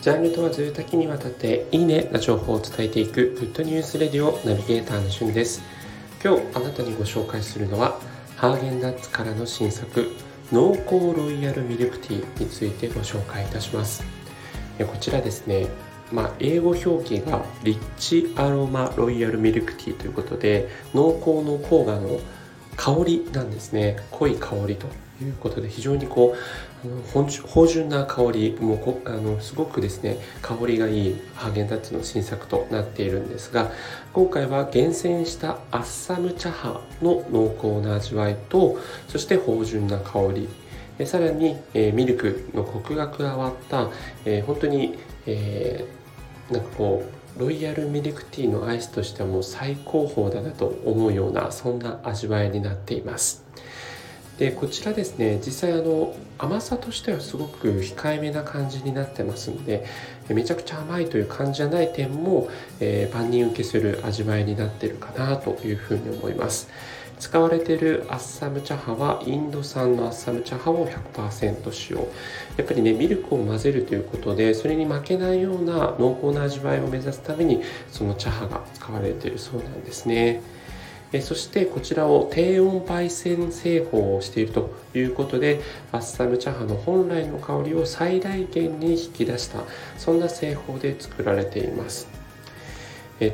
[0.00, 5.60] ジャンル問わず多岐にわたっていいねな情報を伝えていくグッドニュースレディオナビゲーターのしゅんです。
[6.22, 7.98] 今日あなたにご紹介するのは
[8.36, 10.12] ハーゲンダッツからの新作
[10.52, 14.04] 濃厚ロイヤルミルクティーについてご紹介いたします。
[14.78, 15.66] こちらですね
[16.12, 22.20] まあ、英語表記がリッチアロマロイヤルミルクティーということで濃厚の黄河の
[22.76, 23.98] 香りなんですね。
[24.12, 24.86] 濃い香りと。
[25.24, 26.34] いうことで非常にこ
[26.84, 33.70] う芳醇な香りもこあのすごくですね香りがいいハーゲンダッツの新作となっているんですが
[34.12, 40.20] 今回は厳選したアッサム茶葉の濃厚な味わいとそして芳醇な香
[40.98, 43.88] りさらに、えー、ミルクのコクが加わった、
[44.24, 47.04] えー、本当に、えー、なんかこ
[47.36, 53.44] うロイヤルミルクティーのアイスとしてはもう最高峰だなと思うようなそんな味わいになっています。
[54.38, 59.84] でこちらですね実際あの甘さとしてはすごく控えめな感じになってますので
[60.28, 66.68] めちゃくちゃ甘いという感じじゃない点も、えー、万人受けする味わいになってるかなというふうに思います。
[67.18, 72.06] 使われているアッサム茶葉はインド産のアッサム茶葉を100%使用。
[72.56, 80.40] やっぱりねミルクを混ぜるということでそれに負けないような濃厚な味わいを目指すためにその茶葉が使われているそうなんですね。
[81.12, 85.60] えそしてこちらを低温焙煎製法をしているということで
[85.92, 89.60] アッサム茶葉の本来の香りを最大限に引き出した
[89.96, 92.08] そんな製法で作られています。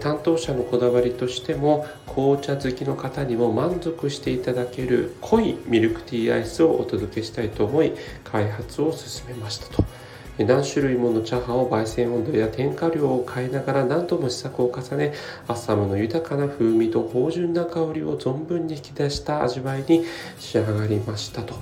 [0.00, 7.92] 担当者のこだわりとしても紅茶好きの方にも満足していただける濃いミルクティーアイスをお届けしたいと思い
[8.24, 9.84] 開発を進めましたと。
[10.38, 15.12] 何種類もの茶葉を焙煎温度や添加量を変えながら何度も試作を重ね
[15.46, 20.04] アッサムの豊かな風味と芳醇な香りを存分に引き出した味わいに
[20.40, 21.54] 仕上がりましたと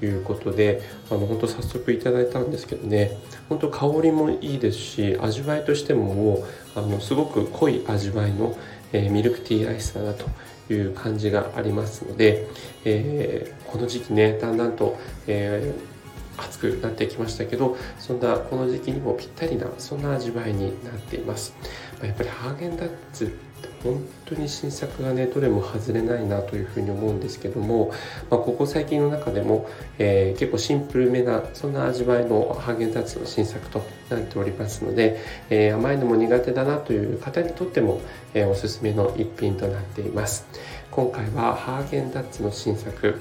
[0.00, 6.44] いうことであの本当早速いただいたんですけどね本当香りもいいですし味わいとしても
[6.76, 8.56] あのすごく濃い味わいの、
[8.92, 10.28] えー、ミルクティーアイスだなと
[10.72, 12.46] いう感じがありますので、
[12.84, 14.96] えー、この時期ねだんだんと、
[15.26, 15.99] えー
[16.42, 21.54] 暑くなってきましたけどそんなこの時期にもぴったりなそんな味わいになっています、
[22.00, 23.50] ま、やっぱりハーゲンダッツって
[23.82, 27.92] 本当に新作がねどれも外れないなというふうに思うんですけども、
[28.30, 29.68] まあ、ここ最近の中でも、
[29.98, 38.00] えー、結構シンプルめなそんな味わいのハーゲンダッツの新作となっておりますので、えー、甘いのも苦手だなという方にとっても、
[38.34, 40.46] えー、おすすめの一品となっています。
[40.90, 43.18] 今回はハーゲンダッツの新作、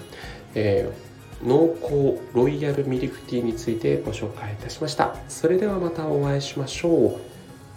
[0.56, 1.09] えー
[1.44, 5.16] 濃厚ロイヤルミルクティーについてご紹介いたしました。
[5.27, 7.19] それではまたお会いしましょう。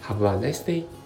[0.02, 1.01] Have a nice day!